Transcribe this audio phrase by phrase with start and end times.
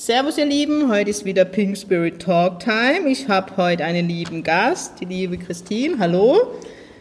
[0.00, 3.06] Servus ihr Lieben, heute ist wieder Pink Spirit Talk Time.
[3.06, 5.98] Ich habe heute einen lieben Gast, die liebe Christine.
[5.98, 6.54] Hallo.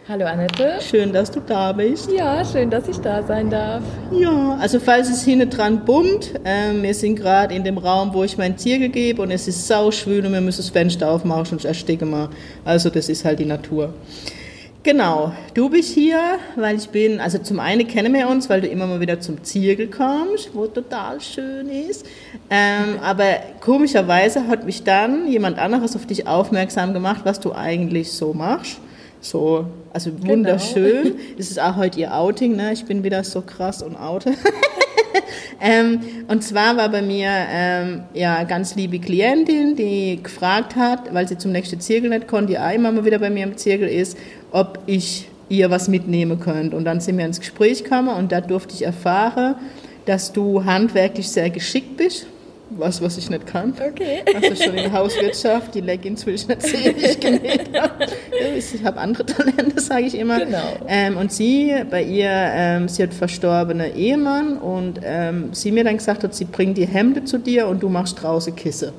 [0.09, 0.79] Hallo Annette.
[0.81, 2.11] Schön, dass du da bist.
[2.11, 3.83] Ja, schön, dass ich da sein darf.
[4.11, 8.25] Ja, also falls es hinten dran bummt, äh, wir sind gerade in dem Raum, wo
[8.25, 11.45] ich mein Ziegel gebe und es ist sau schwül und wir müssen das Fenster aufmachen,
[11.45, 12.29] sonst ersticken wir.
[12.65, 13.93] Also das ist halt die Natur.
[14.81, 18.67] Genau, du bist hier, weil ich bin, also zum einen kennen wir uns, weil du
[18.67, 22.05] immer mal wieder zum Ziegel kommst, wo total schön ist.
[22.49, 23.25] Ähm, aber
[23.59, 28.79] komischerweise hat mich dann jemand anderes auf dich aufmerksam gemacht, was du eigentlich so machst.
[29.19, 30.29] So, also Genau.
[30.31, 31.03] wunderschön.
[31.03, 31.15] Genau.
[31.37, 32.73] Das ist auch heute ihr Outing, ne?
[32.73, 34.33] Ich bin wieder so krass und oute.
[35.61, 41.27] ähm, und zwar war bei mir ähm, ja ganz liebe Klientin, die gefragt hat, weil
[41.27, 43.87] sie zum nächsten Zirkel nicht konnte, die auch immer mal wieder bei mir im Zirkel
[43.87, 44.17] ist,
[44.51, 46.75] ob ich ihr was mitnehmen könnte.
[46.75, 49.55] Und dann sind wir ins Gespräch gekommen und da durfte ich erfahren,
[50.05, 52.27] dass du handwerklich sehr geschickt bist.
[52.71, 53.73] Was, was ich nicht kann.
[53.73, 54.19] Okay.
[54.35, 58.05] Also schon in der Hauswirtschaft, die Leggings will ich nicht sehen, die ich genäht habe.
[58.55, 60.39] Ich habe andere Talente, sage ich immer.
[60.39, 60.77] Genau.
[60.87, 65.97] Ähm, und sie, bei ihr, ähm, sie hat verstorbene Ehemann und ähm, sie mir dann
[65.97, 68.93] gesagt hat, sie bringt die Hemde zu dir und du machst draußen Kisse.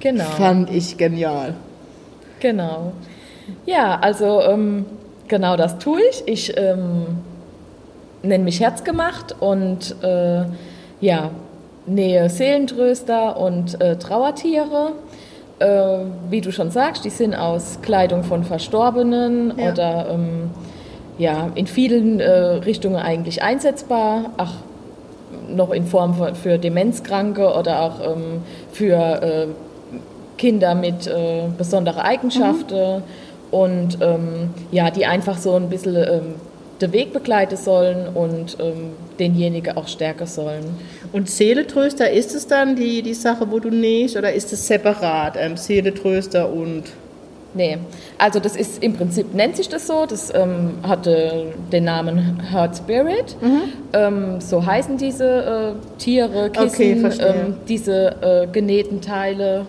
[0.00, 0.24] Genau.
[0.24, 1.54] Fand ich genial.
[2.40, 2.92] Genau.
[3.66, 4.84] Ja, also ähm,
[5.28, 6.24] genau das tue ich.
[6.26, 7.06] Ich ähm,
[8.22, 10.44] nenne mich Herzgemacht und äh,
[11.00, 11.30] ja,
[11.86, 14.92] nähe Seelentröster und äh, Trauertiere.
[15.58, 15.98] Äh,
[16.28, 19.72] wie du schon sagst, die sind aus Kleidung von Verstorbenen Ja.
[19.72, 20.50] oder ähm,
[21.18, 24.32] ja, in vielen äh, Richtungen eigentlich einsetzbar.
[24.36, 24.52] Ach,
[25.48, 28.42] noch in Form von, für Demenzkranke oder auch ähm,
[28.72, 29.46] für äh,
[30.36, 33.02] Kinder mit äh, besonderen Eigenschaften
[33.50, 36.34] und ähm, ja, die einfach so ein bisschen ähm,
[36.80, 40.64] den Weg begleiten sollen und ähm, denjenigen auch stärken sollen.
[41.12, 45.36] Und Seeletröster, ist es dann die, die Sache, wo du nähst oder ist es separat?
[45.38, 46.84] Ähm, Seeletröster und.
[47.54, 47.78] Nee,
[48.18, 52.76] also das ist im Prinzip nennt sich das so, das ähm, hatte den Namen Heart
[52.76, 53.34] Spirit.
[53.94, 59.64] Ähm, so heißen diese äh, Tiere, Kissen, Okay, ähm, diese äh, genähten Teile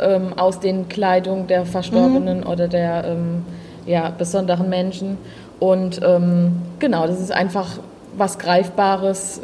[0.00, 3.44] ähm, aus den Kleidung der Verstorbenen oder der ähm,
[3.86, 5.18] ja, besonderen Menschen.
[5.60, 7.78] Und ähm, genau, das ist einfach
[8.16, 9.40] was Greifbares,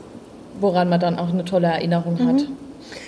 [0.61, 2.47] woran man dann auch eine tolle Erinnerung hat.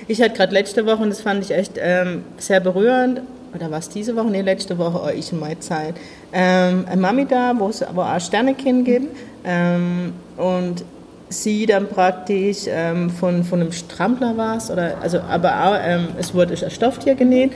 [0.08, 3.20] Ich hatte gerade letzte Woche, und das fand ich echt ähm, sehr berührend,
[3.54, 4.26] oder war es diese Woche?
[4.26, 5.94] Nee, letzte Woche, oh, ich in meiner Zeit.
[6.32, 9.16] Ähm, eine Mami da, wo es wo auch Sternekind gibt.
[9.44, 10.84] Ähm, und
[11.28, 16.08] sie dann praktisch ähm, von, von einem Strampler war es, oder, also, aber auch, ähm,
[16.18, 17.52] es wurde ein Stofftier genäht.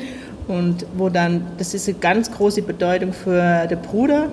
[0.50, 4.30] Und wo dann, das ist eine ganz große Bedeutung für den Bruder,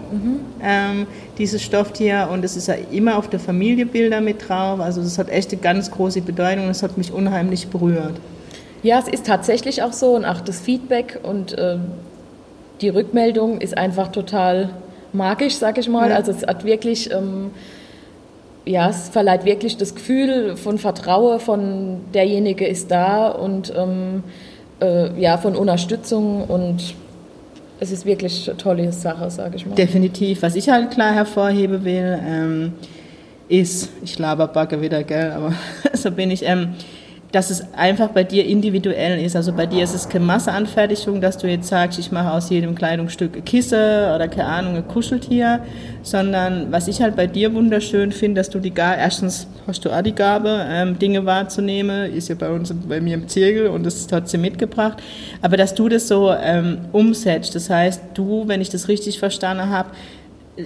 [0.63, 1.05] ähm,
[1.38, 2.29] dieses Stofftier.
[2.31, 4.79] Und es ist ja immer auf der Familienbilder mit drauf.
[4.79, 8.16] Also das hat echt eine ganz große Bedeutung und es hat mich unheimlich berührt.
[8.81, 11.81] Ja, es ist tatsächlich auch so und auch das Feedback und ähm,
[12.81, 14.72] die Rückmeldung ist einfach total
[15.13, 16.09] magisch, sag ich mal.
[16.09, 16.16] Ja.
[16.16, 17.51] Also es hat wirklich, ähm,
[18.66, 24.23] ja, es verleiht wirklich das Gefühl von Vertrauen, von derjenige ist da und ähm,
[24.81, 26.95] äh, ja, von Unterstützung und
[27.79, 29.75] es ist wirklich eine tolle Sache, sag ich mal.
[29.75, 30.41] Definitiv.
[30.41, 32.73] Was ich halt klar hervorheben will, ähm,
[33.49, 35.53] ist, ich laber Backe wieder, gell, aber
[35.93, 36.75] so bin ich, ähm,
[37.38, 39.36] dass es einfach bei dir individuell ist.
[39.36, 42.74] Also bei dir ist es keine Masseanfertigung, dass du jetzt sagst, ich mache aus jedem
[42.74, 45.59] Kleidungsstück eine Kisse oder keine Ahnung, ein Kuscheltier,
[46.02, 49.92] sondern was ich halt bei dir wunderschön finde, dass du die Gabe, erstens hast du
[49.92, 53.86] auch die Gabe, ähm, Dinge wahrzunehmen, ist ja bei uns, bei mir im Zirkel und
[53.86, 54.98] das hat sie mitgebracht,
[55.44, 59.69] aber dass du das so ähm, umsetzt, das heißt, du, wenn ich das richtig verstanden
[59.69, 59.92] habe,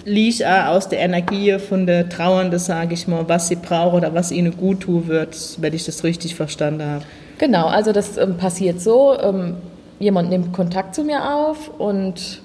[0.05, 4.13] liegt auch aus der Energie von der Trauernde, sage ich mal, was sie braucht oder
[4.13, 7.03] was ihnen gut tun wird, wenn ich das richtig verstanden habe.
[7.37, 9.57] Genau, also das ähm, passiert so, ähm,
[9.99, 12.41] jemand nimmt Kontakt zu mir auf und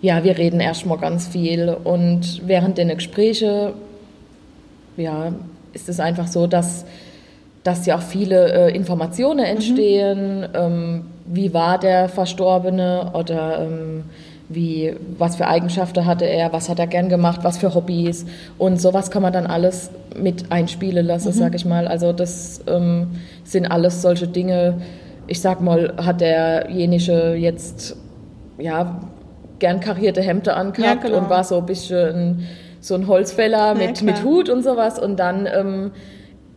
[0.00, 3.72] ja, wir reden erstmal ganz viel und während der Gespräche,
[4.96, 5.32] ja,
[5.72, 6.84] ist es einfach so, dass,
[7.62, 14.04] dass ja auch viele äh, Informationen entstehen, ähm, wie war der Verstorbene oder ähm,
[14.54, 18.26] wie, was für Eigenschaften hatte er, was hat er gern gemacht, was für Hobbys
[18.58, 21.88] und sowas kann man dann alles mit einspielen lassen, sag ich mal.
[21.88, 23.08] Also das ähm,
[23.44, 24.80] sind alles solche Dinge.
[25.26, 27.96] Ich sag mal, hat derjenige jetzt
[28.58, 29.00] ja
[29.58, 32.46] gern karierte Hemden angehabt Ja, und war so ein bisschen
[32.80, 34.12] so ein Holzfäller mit, klar.
[34.12, 34.98] mit Hut und sowas.
[34.98, 35.92] Und dann ähm,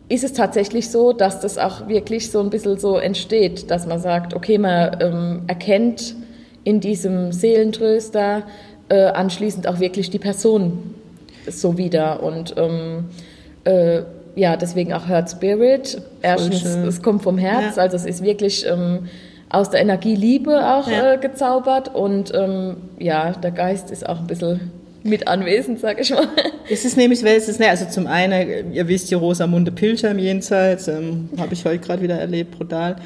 [0.08, 4.00] ist es tatsächlich so, dass das auch wirklich so ein bisschen so entsteht, dass man
[4.00, 6.14] sagt, okay, man ähm, erkennt
[6.66, 8.42] in diesem Seelentröster
[8.88, 10.94] äh, anschließend auch wirklich die Person
[11.48, 12.22] so wieder.
[12.24, 13.04] Und ähm,
[13.64, 14.02] äh,
[14.34, 16.02] ja, deswegen auch Hurt Spirit.
[16.22, 17.82] Erstens, es kommt vom Herz, Ja.
[17.82, 19.06] also es ist wirklich ähm,
[19.48, 21.12] aus der Energie Liebe auch Ja.
[21.14, 21.94] äh, gezaubert.
[21.94, 24.72] Und ähm, ja, der Geist ist auch ein bisschen
[25.04, 26.26] mit anwesend, sag ich mal.
[26.68, 30.10] Es ist nämlich, weil es ist, ne, also zum einen, ihr wisst, die Rosamunde Pilcher
[30.10, 32.96] im Jenseits, ähm, habe ich heute gerade wieder erlebt, brutal.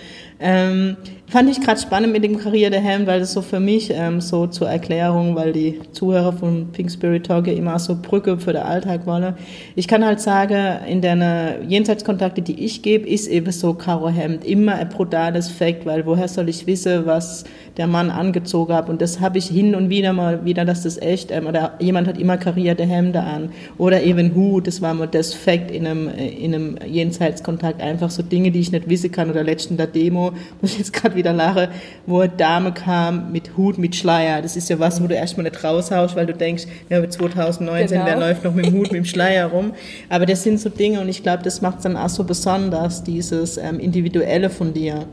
[0.41, 0.97] Ähm,
[1.31, 4.21] fand ich gerade spannend mit dem Karriere der Helm, weil das so für mich ähm,
[4.21, 8.53] so zur Erklärung, weil die Zuhörer von Pink Spirit Talk ja immer so Brücke für
[8.53, 9.35] den Alltag wollen.
[9.77, 11.23] Ich kann halt sagen, in den
[11.69, 16.27] Jenseitskontakte, die ich gebe, ist eben so Karo Hemd immer ein brutales Fact, weil woher
[16.27, 17.45] soll ich wissen, was
[17.77, 18.89] der Mann angezogen hat?
[18.89, 22.09] Und das habe ich hin und wieder mal wieder, dass das echt, ähm, oder jemand
[22.09, 26.09] hat immer karierte Hemden an oder eben Hut, das war mal das Fact in einem,
[26.09, 29.87] äh, in einem Jenseitskontakt, einfach so Dinge, die ich nicht wissen kann oder letzten der
[29.87, 31.69] Demo, muss ich jetzt gerade wieder lachen,
[32.07, 35.45] wo eine Dame kam mit Hut, mit Schleier, das ist ja was, wo du erstmal
[35.45, 38.05] nicht raushaust, weil du denkst, ja, 2019, Genau.
[38.07, 39.73] wer läuft noch mit dem Hut, mit dem Schleier rum,
[40.09, 43.05] aber das sind so Dinge und ich glaube, das macht es dann auch so besonders,
[43.05, 45.05] dieses ähm, Individuelle von dir.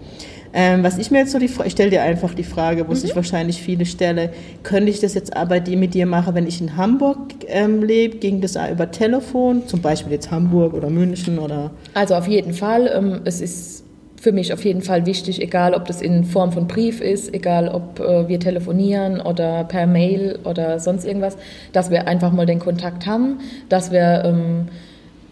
[0.54, 2.94] Ähm, was ich mir jetzt so die Frage, ich stelle dir einfach die Frage, wo
[2.96, 4.32] sich wahrscheinlich viele stelle,
[4.64, 7.18] könnte ich das jetzt aber die mit dir machen, wenn ich in Hamburg
[7.48, 12.16] ähm, lebe, ging das auch über Telefon, zum Beispiel jetzt Hamburg oder München oder Also
[12.16, 12.90] auf jeden Fall.
[12.96, 13.84] Ähm, es ist
[14.20, 17.70] für mich auf jeden Fall wichtig, egal ob das in Form von Brief ist, egal
[17.70, 21.38] ob äh, wir telefonieren oder per Mail oder sonst irgendwas,
[21.72, 24.68] dass wir einfach mal den Kontakt haben, dass wir ähm,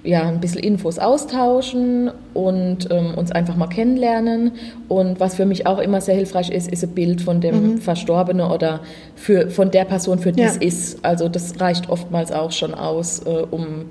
[0.04, 4.52] ja, ein bisschen Infos austauschen und ähm, uns einfach mal kennenlernen.
[4.88, 8.52] Und was für mich auch immer sehr hilfreich ist, ist ein Bild von dem Verstorbenen
[8.52, 8.82] oder
[9.16, 10.48] für, von der Person, für die Ja.
[10.48, 11.04] es ist.
[11.04, 13.86] Also das reicht oftmals auch schon aus, äh, um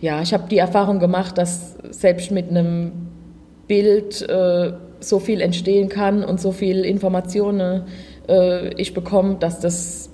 [0.00, 2.92] ja, ich habe die Erfahrung gemacht, dass selbst mit einem
[3.68, 7.82] Bild äh, so viel entstehen kann und so viel Informationen
[8.28, 10.08] äh, ich bekomme, dass das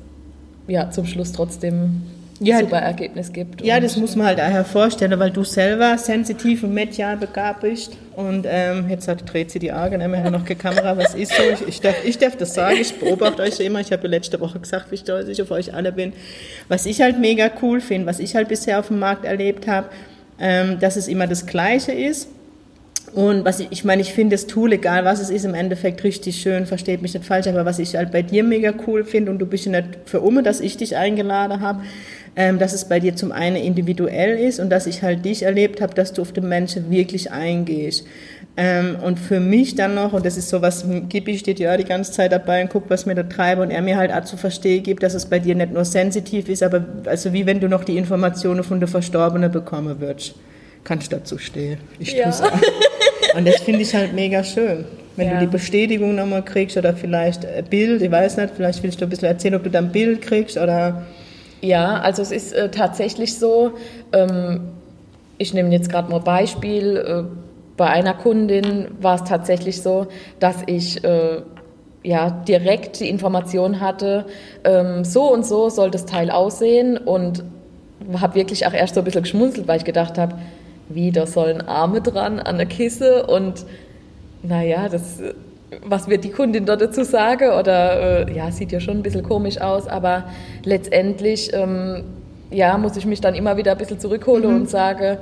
[0.66, 2.02] ja zum Schluss trotzdem
[2.40, 3.62] Ja, ein super Ergebnis gibt.
[3.62, 7.96] Ja, das muss man halt auch hervorstellen, weil du selber sensitiv und medial begabt bist.
[8.14, 11.32] Und ähm, jetzt hat, dreht sie die Augen, wir haben noch keine Kamera, was ist
[11.34, 11.42] so?
[11.42, 13.80] Ich, ich, darf, ich darf das sagen, ich beobachte euch immer.
[13.80, 16.12] Ich habe letzte Woche gesagt, wie stolz ich auf euch alle bin.
[16.68, 19.88] Was ich halt mega cool finde, was ich halt bisher auf dem Markt erlebt habe,
[20.38, 22.28] ähm, dass es immer das Gleiche ist.
[23.14, 26.02] Und was ich, ich meine, ich finde das Tool, egal was es ist, im Endeffekt
[26.02, 29.30] richtig schön, versteht mich nicht falsch, aber was ich halt bei dir mega cool finde
[29.30, 31.82] und du bist ja nicht für Umme, dass ich dich eingeladen habe,
[32.36, 35.82] ähm, dass es bei dir zum einen individuell ist und dass ich halt dich erlebt
[35.82, 38.06] habe, dass du auf den Menschen wirklich eingehst.
[38.56, 41.84] Ähm, und für mich dann noch, und das ist so was, Gibi steht ja die
[41.84, 44.38] ganze Zeit dabei und guckt, was mir da treibe und er mir halt auch zu
[44.38, 47.68] verstehen gibt, dass es bei dir nicht nur sensitiv ist, aber also wie wenn du
[47.68, 50.34] noch die Informationen von der Verstorbenen bekommen würdest.
[50.84, 51.78] Kannst dazu stehen.
[51.98, 52.24] Ich Ja.
[52.24, 52.50] tu's auch.
[53.36, 54.84] Und das finde ich halt mega schön.
[55.16, 55.34] Wenn Ja.
[55.34, 59.04] du die Bestätigung nochmal kriegst oder vielleicht ein Bild, ich weiß nicht, vielleicht willst du
[59.06, 61.02] ein bisschen erzählen, ob du da ein Bild kriegst oder.
[61.60, 63.72] Ja, also es ist äh, tatsächlich so,
[64.12, 64.60] ähm,
[65.38, 67.22] ich nehme jetzt gerade mal Beispiel, äh,
[67.76, 70.06] bei einer Kundin war es tatsächlich so,
[70.40, 71.42] dass ich äh,
[72.04, 74.26] ja, direkt die Information hatte,
[74.64, 77.44] ähm, so und so soll das Teil aussehen und
[78.20, 80.34] habe wirklich auch erst so ein bisschen geschmunzelt, weil ich gedacht habe,
[80.94, 83.64] wie, da sollen Arme dran an der Kisse und
[84.42, 85.20] naja, das,
[85.84, 87.50] was wird die Kundin dort dazu sagen?
[87.58, 90.24] Oder äh, ja, sieht ja schon ein bisschen komisch aus, aber
[90.64, 92.04] letztendlich ähm,
[92.50, 95.18] ja, muss ich mich dann immer wieder ein bisschen zurückholen und sage,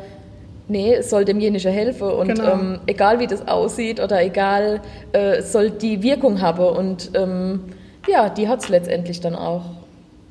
[0.68, 2.52] nee, es soll demjenigen helfen und Genau.
[2.52, 4.80] ähm, egal wie das aussieht oder egal,
[5.12, 7.60] äh, es soll die Wirkung haben und ähm,
[8.08, 9.62] ja, die hat es letztendlich dann auch.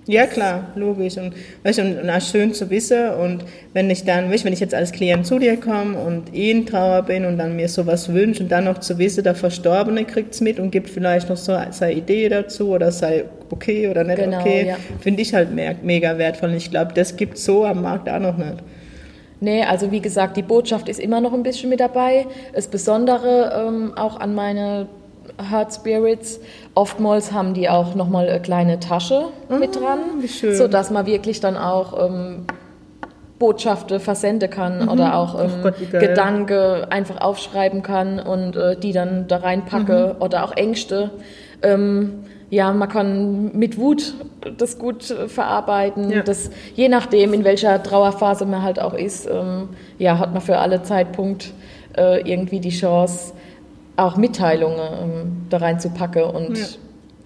[0.09, 1.17] Ja, klar, logisch.
[1.17, 3.09] Und, weißt, und, und auch schön zu wissen.
[3.11, 6.49] Und wenn ich dann, weißt, wenn ich jetzt als Klient zu dir komme und eh
[6.49, 10.05] in Trauer bin und dann mir sowas wünsche und dann noch zu wissen, der Verstorbene
[10.05, 14.03] kriegt es mit und gibt vielleicht noch so seine Idee dazu oder sei okay oder
[14.03, 14.77] nicht Genau, okay, ja.
[14.99, 16.49] finde ich halt me mega wertvoll.
[16.49, 18.63] Und ich glaube, das gibt es so am Markt auch noch nicht.
[19.41, 22.25] Nee, also wie gesagt, die Botschaft ist immer noch ein bisschen mit dabei.
[22.53, 24.87] Das Besondere ähm, auch an meine
[25.49, 26.39] Heart Spirits,
[26.75, 30.55] oftmals haben die auch nochmal eine kleine Tasche mit dran, wie schön.
[30.55, 32.45] sodass man wirklich dann auch ähm,
[33.39, 35.75] Botschaften versenden kann oder auch ähm, Gott.
[35.91, 41.11] Gedanke einfach aufschreiben kann und äh, die dann da reinpacke oder auch Ängste.
[41.61, 44.15] Ähm, ja, man kann mit Wut
[44.57, 46.09] das gut verarbeiten.
[46.09, 46.21] Ja.
[46.21, 49.69] Das, je nachdem, in welcher Trauerphase man halt auch ist, ähm,
[49.99, 51.53] ja, hat man für alle Zeitpunkt
[51.95, 53.33] äh, irgendwie die Chance,
[53.99, 56.65] auch Mitteilungen ähm, da reinzupacken und Ja.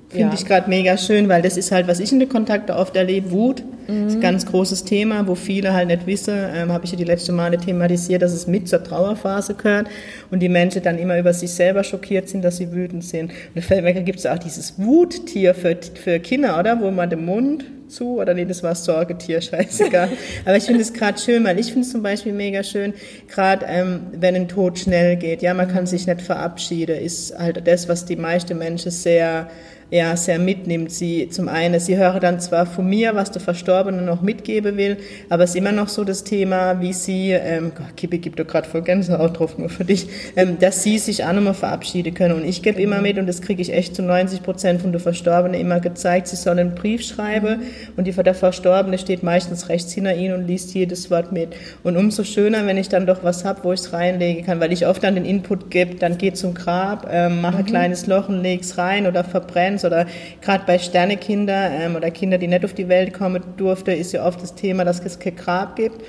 [0.09, 0.33] Finde Ja.
[0.35, 3.31] ich gerade mega schön, weil das ist halt, was ich in den Kontakten oft erlebe,
[3.31, 3.63] Wut.
[3.87, 7.03] Ist ein ganz großes Thema, wo viele halt nicht wissen, ähm, habe ich ja die
[7.03, 9.87] letzte Male thematisiert, dass es mit zur Trauerphase gehört
[10.31, 13.31] und die Menschen dann immer über sich selber schockiert sind, dass sie wütend sind.
[13.55, 16.79] Und fällt mir, gibt es auch dieses Wuttier für, für Kinder, oder?
[16.81, 20.09] Wo man den Mund zu, oder nee, das war das Sorgetier, scheißegal.
[20.45, 22.93] Aber ich finde es gerade schön, weil ich finde es zum Beispiel mega schön,
[23.27, 27.65] gerade ähm, wenn ein Tod schnell geht, ja, man kann sich nicht verabschieden, ist halt
[27.67, 29.47] das, was die meisten Menschen sehr
[29.93, 30.91] ja, sehr mitnimmt.
[30.91, 34.97] Sie zum einen, sie hören dann zwar von mir, was der Verstorbene noch mitgeben will,
[35.29, 38.47] aber es ist immer noch so das Thema, wie sie, ähm, Gott, Kippi gibt doch
[38.47, 42.35] gerade voll Gänsehaut drauf, nur für dich, ähm, dass sie sich auch nochmal verabschieden können.
[42.35, 45.01] Und ich gebe immer mit, und das kriege ich echt zu 90 Prozent von der
[45.01, 47.63] Verstorbenen immer gezeigt, sie sollen einen Brief schreiben
[47.97, 51.55] und die, der Verstorbene steht meistens rechts hinter ihnen und liest jedes Wort mit.
[51.83, 54.71] Und umso schöner, wenn ich dann doch was habe, wo ich es reinlegen kann, weil
[54.71, 58.29] ich oft dann den Input gebe, dann geh zum Grab, ähm, mache ein kleines Loch
[58.29, 60.05] und leg's rein oder verbrenn's oder
[60.41, 64.25] gerade bei Sternekinder ähm, oder Kinder, die nicht auf die Welt kommen durfte, ist ja
[64.25, 66.01] oft das Thema, dass es kein Grab gibt.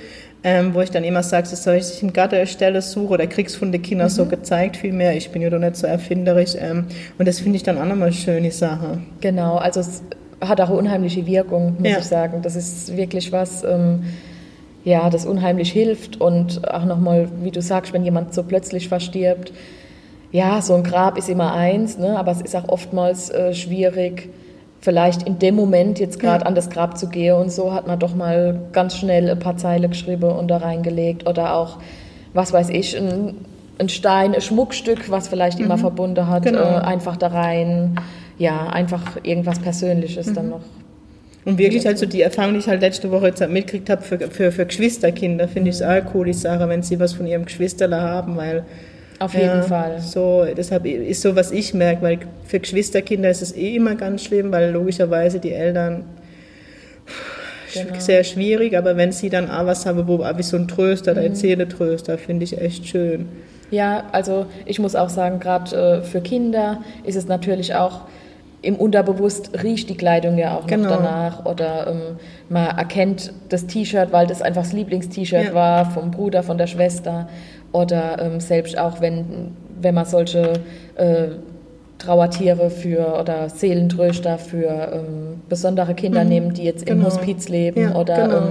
[0.47, 3.25] Ähm, wo ich dann immer sage, so soll ich einen Gatter eine Stelle suchen oder
[3.25, 5.17] kriegst von den Kindern so gezeigt vielmehr.
[5.17, 6.53] Ich bin ja doch nicht so erfinderisch.
[6.59, 6.85] Ähm,
[7.17, 8.99] und das finde ich dann auch nochmal schöne Sache.
[9.21, 10.03] Genau, also es
[10.41, 11.97] hat auch eine unheimliche Wirkung, muss Ja.
[11.97, 12.43] ich sagen.
[12.43, 14.03] Das ist wirklich was, ähm,
[14.83, 19.51] ja, das unheimlich hilft und auch nochmal, wie du sagst, wenn jemand so plötzlich verstirbt,
[20.31, 24.29] ja, so ein Grab ist immer eins, ne, aber es ist auch oftmals äh, schwierig,
[24.85, 27.99] vielleicht in dem Moment jetzt gerade an das Grab zu gehen und so hat man
[27.99, 31.79] doch mal ganz schnell ein paar Zeile geschrieben und da reingelegt oder auch,
[32.33, 33.35] was weiß ich, ein,
[33.79, 36.59] ein Stein, ein Schmuckstück, was vielleicht immer verbunden hat, Genau.
[36.61, 37.95] äh, einfach da rein,
[38.37, 40.61] ja, einfach irgendwas Persönliches dann noch.
[41.45, 44.19] Und wirklich halt so die Erfahrung, die ich halt letzte Woche jetzt mitgekriegt habe für,
[44.19, 47.45] für, für Geschwisterkinder, finde ich es auch cool, die Sache, wenn sie was von ihrem
[47.45, 48.65] Geschwisterler haben, weil
[49.19, 50.01] Auf jeden ja, Fall.
[50.01, 54.23] So, deshalb ist so, was ich merke, weil für Geschwisterkinder ist es eh immer ganz
[54.23, 56.03] schlimm, weil logischerweise die Eltern
[57.73, 57.99] Genau.
[57.99, 61.19] sehr schwierig, aber wenn sie dann auch was haben, wo wie so ein Tröster, mhm.
[61.19, 63.27] ein Seeletröster, finde ich echt schön.
[63.71, 68.01] Ja, also ich muss auch sagen, gerade äh, für Kinder ist es natürlich auch
[68.61, 70.89] im Unterbewusst riecht die Kleidung ja auch Genau.
[70.89, 72.01] noch danach oder ähm,
[72.49, 75.53] man erkennt das T-Shirt, weil das einfach das Lieblingst-T-Shirt Ja.
[75.53, 77.27] war vom Bruder, von der Schwester
[77.75, 79.51] oder ähm, selbst auch wenn,
[79.81, 80.53] wenn man solche
[80.95, 81.27] äh,
[81.97, 87.07] Trauertiere für oder Seelentröster für ähm, besondere Kinder nimmt, die jetzt im Genau.
[87.07, 88.37] Hospiz leben Ja, oder genau.
[88.37, 88.47] ähm,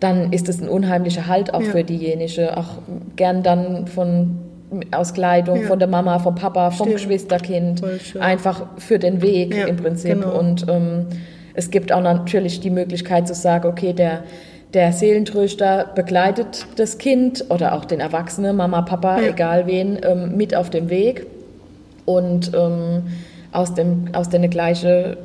[0.00, 1.70] dann ist es ein unheimlicher Halt auch Ja.
[1.72, 2.78] für diejenige, auch
[3.16, 4.38] gern dann von
[4.92, 5.66] aus Kleidung, Ja.
[5.66, 6.96] von der Mama, vom Papa, vom Stimmt.
[7.00, 7.82] Geschwisterkind,
[8.20, 10.12] einfach für den Weg im Prinzip.
[10.20, 10.38] genau.
[10.38, 11.06] Und ähm,
[11.54, 14.22] es gibt auch natürlich die Möglichkeit zu sagen, okay, der,
[14.74, 19.28] der Seelentröster begleitet das Kind oder auch den Erwachsenen, Mama, Papa, Ja.
[19.28, 21.26] egal wen, ähm, mit auf dem Weg.
[22.04, 23.02] Und ähm,
[23.52, 25.16] aus, dem, aus den gleichen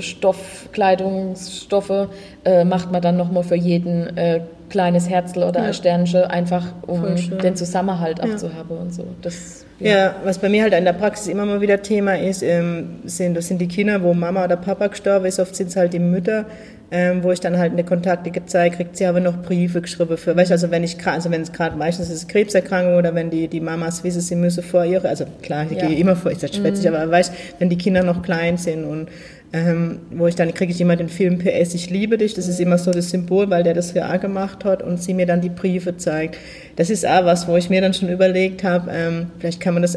[0.00, 2.08] Stoff, Kleidungsstoffe
[2.44, 5.66] äh, macht man dann nochmal für jeden äh, kleines Herzl oder Ja.
[5.66, 8.36] ein Sternchen, einfach um den Zusammenhalt auch Ja.
[8.36, 9.04] zu haben und so.
[9.22, 12.98] Das, Ja, was bei mir halt in der Praxis immer mal wieder Thema ist, ähm,
[13.04, 15.92] sind, das sind die Kinder, wo Mama oder Papa gestorben ist, oft sind es halt
[15.94, 16.44] die Mütter,
[16.92, 20.36] ähm, wo ich dann halt eine Kontakte gezeigt kriege, sie haben noch Briefe geschrieben für,
[20.36, 23.30] weißt du, also wenn ich also wenn es gerade meistens ist es Krebserkrankung oder wenn
[23.30, 25.88] die, die Mamas wissen, sie müssen vor ihre, also klar, ich Ja.
[25.88, 29.08] gehe immer vor, ich sag schwätzig, aber weißt, wenn die Kinder noch klein sind und
[29.52, 32.60] ähm, wo ich dann kriege ich immer den Film PS, ich liebe dich, das ist
[32.60, 35.40] immer so das Symbol, weil der das ja auch gemacht hat und sie mir dann
[35.40, 36.36] die Briefe zeigt.
[36.76, 39.82] Das ist auch was, wo ich mir dann schon überlegt habe, ähm, vielleicht kann man
[39.82, 39.96] das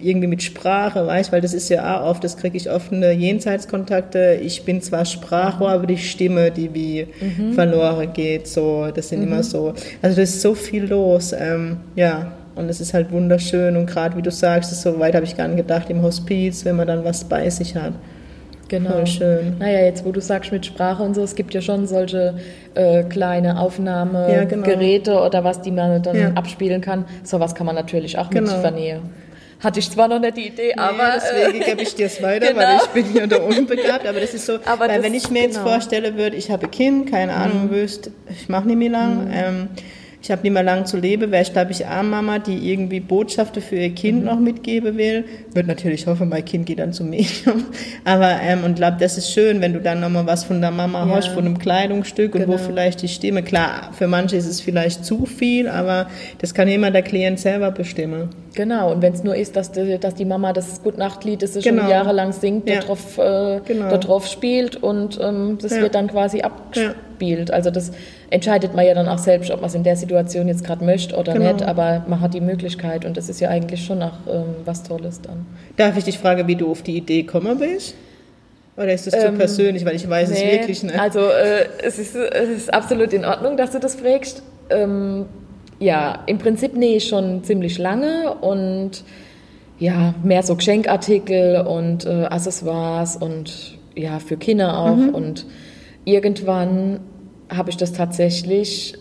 [0.00, 3.10] irgendwie mit Sprache, weißt, weil das ist ja auch oft, das kriege ich oft eine
[3.10, 4.38] Jenseitskontakte.
[4.40, 7.06] Ich bin zwar Sprachrohr, aber die Stimme, die wie
[7.54, 9.74] verloren geht, so, das sind immer so.
[10.00, 12.32] Also da ist so viel los, ähm, ja.
[12.54, 15.48] Und es ist halt wunderschön und gerade wie du sagst, so weit habe ich gar
[15.48, 17.94] nicht gedacht im Hospiz, wenn man dann was bei sich hat.
[18.72, 18.90] Genau.
[18.90, 19.56] Voll schön.
[19.58, 22.34] Naja, jetzt wo du sagst mit Sprache und so, es gibt ja schon solche
[22.74, 23.64] äh, kleine Ja, genau.
[23.66, 26.30] Aufnahmegeräte oder was, die man dann Ja.
[26.34, 27.04] abspielen kann.
[27.22, 28.60] Sowas kann man natürlich auch mit Genau.
[28.60, 29.10] vernehmen.
[29.60, 32.20] Hatte ich zwar noch nicht die Idee, aber nee, deswegen äh, gebe ich dir es
[32.22, 32.60] weiter, Genau.
[32.62, 34.06] weil ich bin ja da unbegabt.
[34.08, 35.68] Aber das ist so, Aber weil das- wenn ich mir jetzt genau.
[35.68, 39.68] vorstelle würde, ich habe ein Kind, keine Ahnung, wüsste, ich mache nicht mehr lang, ähm,
[40.22, 43.00] ich habe nicht mehr lang zu leben, wäre ich, glaube ich, auch Mama, die irgendwie
[43.00, 45.24] Botschaften für ihr Kind noch mitgeben will.
[45.52, 47.64] Würde natürlich hoffen, mein Kind geht dann zum Medium.
[48.04, 51.06] Aber, ähm, und glaube, das ist schön, wenn du dann nochmal was von der Mama
[51.08, 51.16] Ja.
[51.16, 52.58] hast, von einem Kleidungsstück und wo Genau.
[52.64, 56.06] vielleicht die Stimme, klar, für manche ist es vielleicht zu viel, aber
[56.38, 58.28] das kann immer der Klient selber bestimmen.
[58.54, 58.92] Genau.
[58.92, 61.82] Und wenn es nur ist, dass die, dass die Mama das Gutnachtlied, das sie Genau.
[61.82, 62.76] schon jahrelang singt, Ja.
[62.76, 63.88] da drauf, äh, Genau.
[63.90, 65.82] da drauf spielt und ähm, das Ja.
[65.82, 67.50] wird dann quasi abgespielt.
[67.50, 67.92] Also das
[68.30, 71.16] entscheidet man ja dann auch selbst, ob man es in der Situation jetzt gerade möchte
[71.16, 71.52] oder Genau.
[71.52, 74.82] nicht, aber man hat die Möglichkeit und das ist ja eigentlich schon auch ähm, was
[74.82, 75.46] Tolles dann.
[75.76, 77.94] Darf ich dich fragen, wie du auf die Idee gekommen bist?
[78.74, 80.98] Oder ist das zu Ähm, persönlich, weil ich weiß es Nee, wirklich nicht.
[80.98, 84.42] Also äh, es, ist, es ist absolut in Ordnung, dass du das fragst.
[84.70, 85.26] Ähm,
[85.82, 89.02] ja, im Prinzip nähe ich schon ziemlich lange und
[89.78, 94.94] ja, mehr so Geschenkartikel und äh, Accessoires und ja, für Kinder auch.
[94.94, 95.08] Mhm.
[95.08, 95.46] Und
[96.04, 97.00] irgendwann
[97.50, 98.94] habe ich das tatsächlich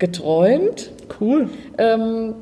[0.00, 0.90] geträumt.
[1.20, 1.48] Cool.
[1.78, 2.34] Ähm,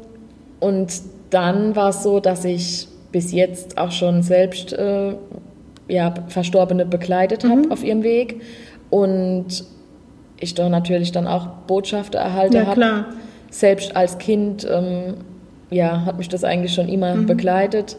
[0.58, 0.88] und
[1.28, 5.14] dann war es so, dass ich bis jetzt auch schon selbst äh,
[5.88, 7.72] ja, Verstorbene begleitet habe Mhm.
[7.72, 8.40] auf ihrem Weg.
[8.88, 9.64] Und
[10.40, 13.04] ich da natürlich dann auch Botschaften erhalten Ja, habe.
[13.56, 15.14] Selbst als Kind ähm,
[15.70, 17.26] ja, hat mich das eigentlich schon immer Mhm.
[17.26, 17.96] begleitet.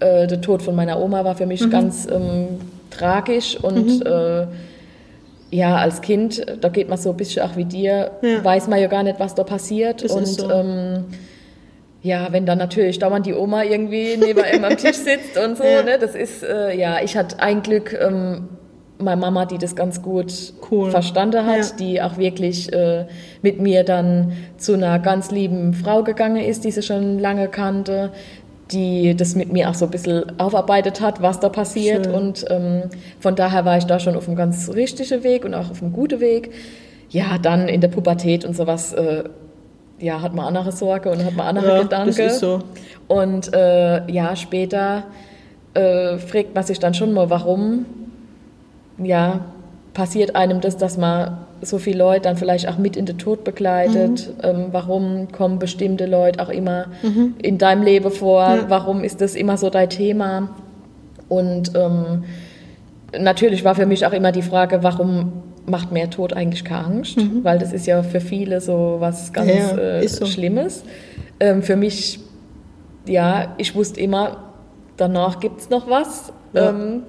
[0.00, 1.48] Äh, der Tod von meiner Oma war für Mhm.
[1.48, 2.58] mich ganz ähm,
[2.90, 4.46] tragisch und äh,
[5.50, 8.44] ja, als Kind, da geht man so ein bisschen auch wie dir, Ja.
[8.44, 10.04] weiß man ja gar nicht, was da passiert.
[10.04, 10.50] Das und so.
[10.50, 11.04] ähm,
[12.02, 15.64] ja, wenn dann natürlich dauernd die Oma irgendwie neben einem am Tisch sitzt und so,
[15.64, 15.82] Ja.
[15.82, 18.48] ne, das ist, äh, ja, ich hatte ein Glück, ähm,
[19.04, 20.32] meine Mama, die das ganz gut
[20.70, 20.90] Cool.
[20.90, 21.76] verstanden hat, Ja.
[21.78, 23.06] die auch wirklich äh,
[23.42, 28.10] mit mir dann zu einer ganz lieben Frau gegangen ist, die sie schon lange kannte,
[28.70, 32.06] die das mit mir auch so ein bisschen aufarbeitet hat, was da passiert.
[32.06, 32.14] Schön.
[32.14, 32.84] Und ähm,
[33.20, 35.92] von daher war ich da schon auf einem ganz richtigen Weg und auch auf einem
[35.92, 36.50] guten Weg.
[37.10, 39.24] Ja, dann in der Pubertät und sowas, äh,
[40.00, 42.08] ja, hat man andere Sorge und hat man andere Ja, Gedanken.
[42.16, 42.60] das ist so.
[43.06, 45.04] Und äh, ja, später
[45.74, 47.84] äh, fragt man sich dann schon mal, warum
[48.98, 49.40] ja,
[49.92, 53.44] passiert einem das, dass man so viele Leute dann vielleicht auch mit in den Tod
[53.44, 54.34] begleitet?
[54.38, 54.42] Mhm.
[54.42, 56.86] Ähm, warum kommen bestimmte Leute auch immer
[57.42, 58.42] in deinem Leben vor?
[58.42, 58.64] Ja.
[58.68, 60.50] Warum ist das immer so dein Thema?
[61.28, 62.24] Und ähm,
[63.18, 65.32] natürlich war für mich auch immer die Frage, warum
[65.66, 67.16] macht mir Tod eigentlich keine Angst?
[67.42, 69.58] Weil das ist ja für viele so was ganz Mhm.
[69.58, 70.26] Ja, äh, so.
[70.26, 70.84] Schlimmes.
[71.40, 72.20] Ähm, für mich,
[73.06, 74.52] ja, ich wusste immer,
[74.96, 76.32] danach gibt es noch was.
[76.52, 76.70] Ja.
[76.70, 77.02] Ähm,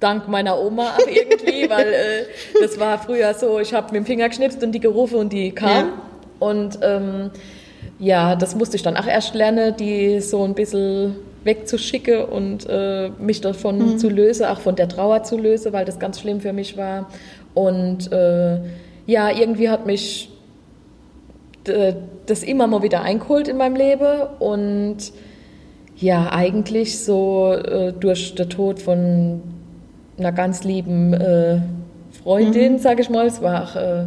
[0.00, 2.26] dank meiner Oma auch irgendwie, weil äh,
[2.60, 5.52] das war früher so, ich habe mit dem Finger geschnipst und die gerufen und die
[5.52, 5.70] kam.
[5.70, 5.92] Ja.
[6.38, 7.30] Und ähm,
[7.98, 13.10] ja, das musste ich dann auch erst lernen, die so ein bisschen wegzuschicken und äh,
[13.18, 16.52] mich davon zu lösen, auch von der Trauer zu lösen, weil das ganz schlimm für
[16.52, 17.08] mich war.
[17.54, 18.58] Und äh,
[19.06, 20.30] ja, irgendwie hat mich
[22.26, 24.96] das immer mal wieder eingeholt in meinem Leben und
[25.96, 29.42] ja, eigentlich so äh, durch den Tod von
[30.20, 31.60] einer ganz lieben äh,
[32.22, 34.02] Freundin, sage ich mal, es war auch äh,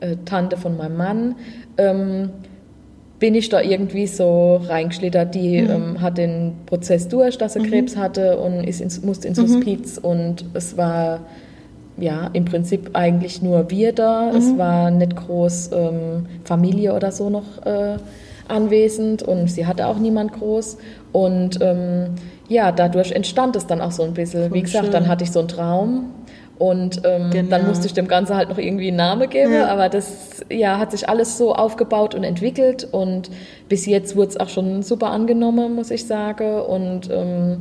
[0.00, 1.34] äh, Tante von meinem Mann,
[1.76, 2.30] ähm,
[3.18, 5.34] bin ich da irgendwie so reingeschlittert.
[5.34, 9.40] Die ähm, hat den Prozess durch, dass sie Krebs hatte und ist ins, musste ins
[9.40, 9.98] Hospiz.
[9.98, 11.20] Und es war
[11.96, 14.30] ja im Prinzip eigentlich nur wir da.
[14.30, 17.96] Es war nicht groß ähm, Familie oder so noch äh,
[18.48, 20.78] anwesend und sie hatte auch niemand groß.
[21.12, 22.14] Und ähm,
[22.48, 24.44] ja, dadurch entstand es dann auch so ein bisschen.
[24.46, 24.92] Wie Voll gesagt, schön.
[24.92, 26.10] dann hatte ich so einen Traum.
[26.58, 27.50] Und ähm, Genau.
[27.50, 29.68] dann musste ich dem Ganzen halt noch irgendwie einen Namen geben, Ja.
[29.68, 33.30] aber das ja, hat sich alles so aufgebaut und entwickelt und
[33.68, 36.60] bis jetzt wurde es auch schon super angenommen, muss ich sagen.
[36.62, 37.58] Und ähm,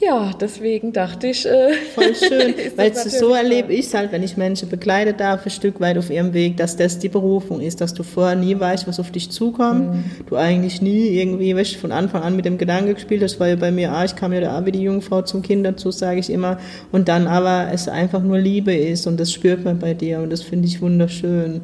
[0.00, 4.36] ja, deswegen dachte ich, äh, Voll schön, weil so erlebe ich es halt, wenn ich
[4.36, 7.94] Menschen begleite darf, ein Stück weit auf ihrem Weg, dass das die Berufung ist, dass
[7.94, 9.94] du vorher nie weißt, was auf dich zukommt.
[9.94, 10.04] Mhm.
[10.26, 13.56] Du eigentlich nie irgendwie, weißt, von Anfang an mit dem Gedanke gespielt hast, war ja
[13.56, 16.20] bei mir auch, ich kam ja da auch wie die Jungfrau zum Kind dazu, sage
[16.20, 16.58] ich immer.
[16.92, 20.30] Und dann aber es einfach nur Liebe ist und das spürt man bei dir und
[20.30, 21.62] das finde ich wunderschön.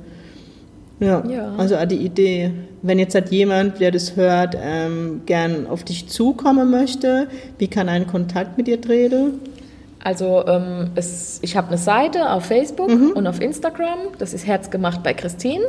[1.01, 1.53] Ja, Ja.
[1.59, 2.53] also die Idee,
[2.83, 7.27] wenn jetzt halt jemand, der das hört, ähm, gern auf dich zukommen möchte,
[7.59, 9.41] wie kann ein Kontakt mit dir treten?
[10.03, 13.13] Also ähm, es, ich habe eine Seite auf Facebook Mhm.
[13.15, 13.99] und auf Instagram.
[14.19, 15.65] Das ist Herzgemacht bei Christine.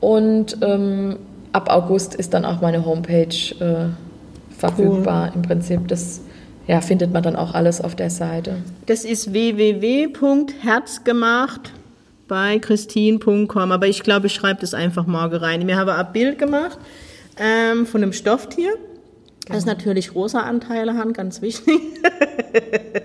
[0.00, 1.16] Und ähm,
[1.52, 3.26] ab August ist dann auch meine Homepage
[3.60, 3.88] äh,
[4.58, 5.32] verfügbar.
[5.34, 6.20] Im Prinzip das
[6.66, 8.56] ja, findet man dann auch alles auf der Seite.
[8.86, 11.72] Das ist www.herzgemacht
[12.28, 13.72] bei christine.com.
[13.72, 15.66] Aber ich glaube, ich schreibe das einfach morgen rein.
[15.66, 16.78] Wir haben ein Bild gemacht
[17.38, 18.74] ähm, von einem Stofftier.
[19.48, 21.80] Das natürlich rosa Anteile haben, ganz wichtig.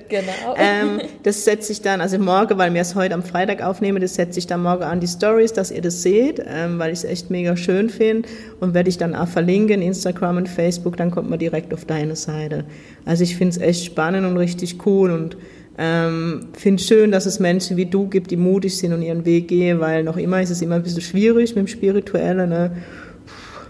[0.09, 0.55] Genau.
[0.57, 4.15] ähm, das setze ich dann, also morgen, weil wir es heute am Freitag aufnehmen, das
[4.15, 7.03] setze ich dann morgen an die Stories, dass ihr das seht, ähm, weil ich es
[7.03, 11.29] echt mega schön finde und werde ich dann auch verlinken, Instagram und Facebook, dann kommt
[11.29, 12.63] man direkt auf deine Seite.
[13.05, 15.35] Also ich finde es echt spannend und richtig cool und
[15.77, 19.47] ähm, finde schön, dass es Menschen wie du gibt, die mutig sind und ihren Weg
[19.47, 22.49] gehen, weil noch immer ist es immer ein bisschen schwierig mit dem Spirituellen.
[22.49, 22.71] Ne?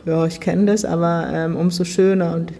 [0.05, 2.51] Ja, ich kenne das, aber ähm, umso schöner und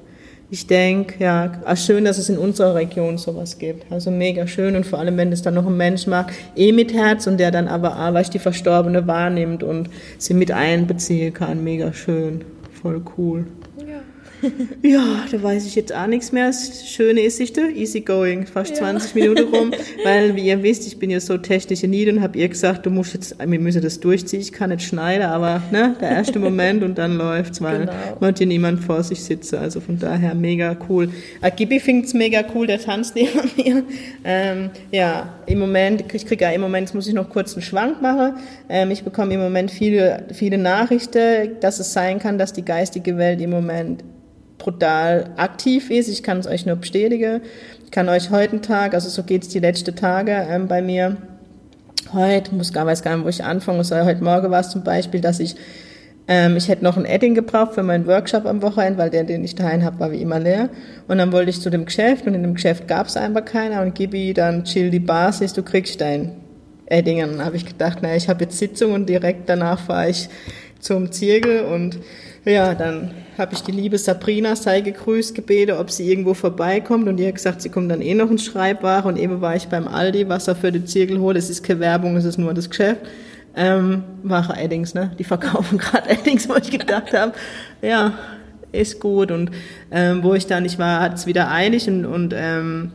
[0.50, 3.92] ich denke, ja, auch schön, dass es in unserer Region sowas gibt.
[3.92, 6.94] Also mega schön und vor allem, wenn es dann noch ein Mensch macht, eh mit
[6.94, 11.64] Herz und der dann aber auch, weißt, die Verstorbene wahrnimmt und sie mit einbeziehen kann.
[11.64, 12.46] Mega schön.
[12.72, 13.48] Voll cool.
[14.82, 15.26] ja.
[15.32, 16.48] da weiß ich jetzt auch nichts mehr.
[16.48, 18.78] Das Schöne ist, ich da easy going, fast ja.
[18.78, 19.72] 20 Minuten rum,
[20.04, 22.90] weil, wie ihr wisst, ich bin ja so technische Nied und habe ihr gesagt, du
[22.90, 26.84] musst jetzt, wir müssen das durchziehen, ich kann nicht schneiden, aber ne, der erste Moment
[26.84, 27.94] und dann läuft's, weil genau.
[28.20, 31.10] man hat hier niemand vor sich sitze, also von daher mega cool.
[31.42, 33.84] Agibi find's mega cool, der tanzt neben mir.
[34.24, 37.62] Ähm, ja, im Moment, ich kriege ja im Moment, jetzt muss ich noch kurz einen
[37.62, 38.36] Schwank machen,
[38.70, 43.18] ähm, ich bekomme im Moment viele, viele Nachrichten, dass es sein kann, dass die geistige
[43.18, 44.04] Welt im Moment
[44.64, 46.08] brutal aktiv ist.
[46.08, 47.42] Ich kann es euch nur bestätigen.
[47.84, 51.18] Ich kann euch heute Tag, also so geht es die letzten Tage ähm, bei mir.
[52.14, 54.06] Heute, muss gar, weiß gar nicht, wo ich anfangen soll.
[54.06, 55.56] Heute Morgen war es zum Beispiel, dass ich,
[56.28, 59.44] ähm, ich hätte noch ein Edding gebraucht für meinen Workshop am Wochenende, weil der, den
[59.44, 60.70] ich daheim habe, war wie immer leer.
[61.08, 63.82] Und dann wollte ich zu dem Geschäft und in dem Geschäft gab es einfach keiner
[63.82, 66.32] und Gibi dann chill die Basis, du kriegst dein
[66.86, 67.24] Edding.
[67.24, 70.30] Und dann habe ich gedacht, naja, ich habe jetzt Sitzung und direkt danach fahre ich
[70.80, 71.98] zum Zirkel und
[72.46, 77.18] ja, dann habe ich die liebe Sabrina sei gegrüßt gebeten, ob sie irgendwo vorbeikommt und
[77.18, 79.88] die hat gesagt, sie kommt dann eh noch ins Schreibware und eben war ich beim
[79.88, 83.02] Aldi, Wasser für den Zirkel holt, es ist keine Werbung, es ist nur das Geschäft.
[83.56, 85.12] Ähm, Ware Eddings, ne?
[85.20, 87.34] Die verkaufen gerade Eddings, wo ich gedacht habe,
[87.82, 88.14] ja,
[88.72, 89.32] ist gut.
[89.32, 89.52] Und
[89.92, 92.92] ähm, wo ich dann nicht war, hat es wieder eilig und, und ähm,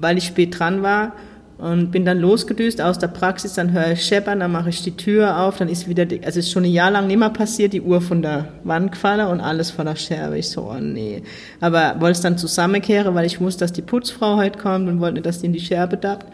[0.00, 1.12] weil ich spät dran war,
[1.58, 4.96] und bin dann losgedüst aus der Praxis, dann höre ich scheppern, dann mache ich die
[4.96, 7.72] Tür auf, dann ist wieder, die, also ist schon ein Jahr lang nicht mehr passiert,
[7.72, 10.38] die Uhr von der Wand gefallen und alles von der Scherbe.
[10.38, 11.22] Ich so, oh nee.
[11.60, 15.14] Aber wollte es dann zusammenkehren, weil ich wusste, dass die Putzfrau heute kommt und wollte
[15.14, 16.26] nicht, dass die in die Scherbe dappt.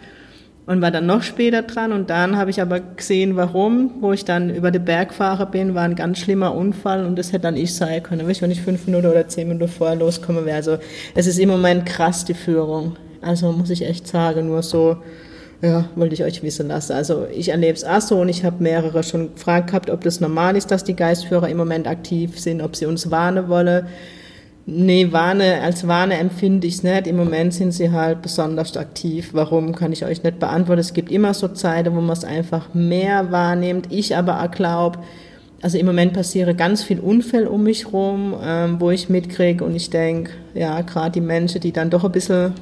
[0.67, 4.25] Und war dann noch später dran und dann habe ich aber gesehen, warum, wo ich
[4.25, 7.57] dann über den Berg fahre bin, war ein ganz schlimmer Unfall und das hätte dann
[7.57, 10.57] ich sein können, wenn ich fünf Minuten oder zehn Minuten vorher loskommen wäre.
[10.57, 10.79] Also
[11.17, 12.97] es ist im Moment krass, die Führung.
[13.23, 14.97] Also muss ich echt sagen, nur so,
[15.63, 16.93] ja, wollte ich euch wissen lassen.
[16.93, 20.21] Also ich erlebe es auch so und ich habe mehrere schon gefragt gehabt, ob das
[20.21, 23.87] normal ist, dass die Geistführer im Moment aktiv sind, ob sie uns warnen wollen.
[24.67, 27.07] Nee, Warne, als Warne empfinde ich es nicht.
[27.07, 29.31] Im Moment sind sie halt besonders aktiv.
[29.33, 30.81] Warum, kann ich euch nicht beantworten.
[30.81, 33.89] Es gibt immer so Zeiten, wo man es einfach mehr wahrnimmt.
[33.91, 35.01] Ich aber auch glaube,
[35.63, 39.75] also im Moment passiere ganz viel Unfälle um mich rum, ähm, wo ich mitkriege und
[39.75, 42.55] ich denke, ja, gerade die Menschen, die dann doch ein bisschen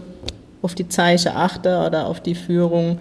[0.62, 2.98] auf die Zeichen achte oder auf die Führung,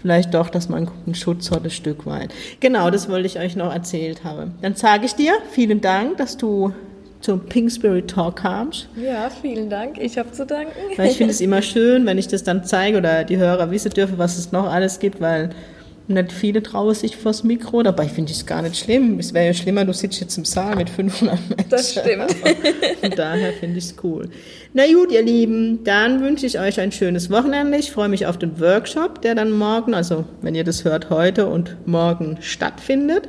[0.00, 2.32] vielleicht doch, dass man einen Schutz hat, ein Stück weit.
[2.60, 4.54] Genau, das wollte ich euch noch erzählt haben.
[4.62, 6.72] Dann sage ich dir vielen Dank, dass du
[7.20, 8.88] zum Pink Spirit Talk kamst.
[8.96, 9.98] Ja, vielen Dank.
[9.98, 10.72] Ich habe zu danken.
[10.96, 13.90] Weil ich finde es immer schön, wenn ich das dann zeige oder die Hörer wissen
[13.90, 15.50] dürfen, was es noch alles gibt, weil
[16.10, 19.18] nicht viele trauen sich vors Mikro, dabei finde ich es gar nicht schlimm.
[19.18, 21.70] Es wäre ja schlimmer, du sitzt jetzt im Saal mit 500 Menschen.
[21.70, 22.32] Das stimmt.
[23.00, 24.28] Von daher finde ich es cool.
[24.72, 27.78] Na gut, ihr Lieben, dann wünsche ich euch ein schönes Wochenende.
[27.78, 31.46] Ich freue mich auf den Workshop, der dann morgen, also wenn ihr das hört, heute
[31.46, 33.28] und morgen stattfindet.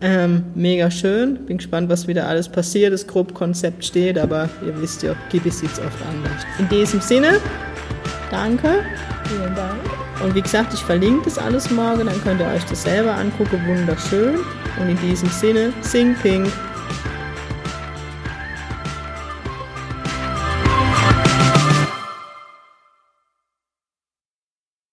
[0.00, 1.46] Ähm, mega schön.
[1.46, 2.92] Bin gespannt, was wieder alles passiert.
[2.92, 6.44] Das Grobkonzept steht, aber ihr wisst ja, Gibi sieht es oft anders.
[6.58, 7.40] In diesem Sinne,
[8.30, 8.84] danke.
[9.28, 9.93] Vielen Dank.
[10.24, 13.60] Und wie gesagt, ich verlinke das alles morgen, dann könnt ihr euch das selber angucken,
[13.66, 14.38] wunderschön.
[14.80, 16.50] Und in diesem Sinne, sing pink.